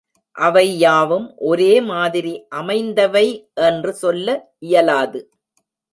அவை 0.35 0.63
யாவும் 0.77 1.27
ஒரே 1.41 1.81
மாதிரி 1.81 2.33
அமைந்தவை 2.51 3.25
என்று 3.61 3.93
சொல்ல 3.93 4.27
இயலாது. 4.59 5.21